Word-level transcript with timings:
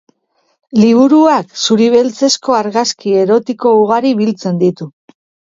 Liburuak 0.77 1.53
zuri-beltzezko 1.65 2.57
argazki 2.61 3.15
erotiko 3.25 3.75
ugari 3.85 4.17
biltzen 4.25 4.61
ditu. 4.67 4.91